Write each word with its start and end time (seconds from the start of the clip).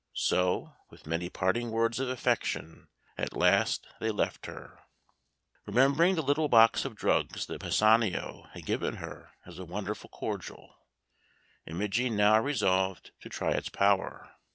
So, 0.17 0.73
with 0.89 1.05
many 1.05 1.29
parting 1.29 1.69
words 1.69 1.99
of 1.99 2.09
affection 2.09 2.87
at 3.19 3.37
last 3.37 3.85
they 3.99 4.09
left 4.09 4.47
her. 4.47 4.79
Remembering 5.67 6.15
the 6.15 6.23
little 6.23 6.47
box 6.47 6.85
of 6.85 6.95
drugs 6.95 7.45
that 7.45 7.61
Pisanio 7.61 8.49
had 8.53 8.65
given 8.65 8.95
her 8.95 9.33
as 9.45 9.59
a 9.59 9.63
wonderful 9.65 10.09
cordial, 10.09 10.75
Imogen 11.67 12.15
now 12.15 12.39
resolved 12.39 13.11
to 13.19 13.29
try 13.29 13.51
its 13.51 13.69
power. 13.69 14.31